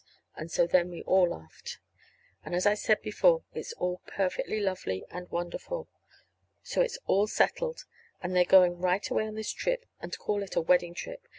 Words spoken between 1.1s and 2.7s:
laughed. And, as